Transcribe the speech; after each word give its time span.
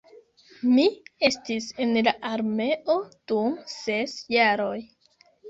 Mi 0.69 0.85
estis 1.29 1.67
en 1.85 1.93
la 2.07 2.13
armeo 2.31 2.97
dum 3.33 3.55
ses 3.75 4.19
jaroj 4.39 4.75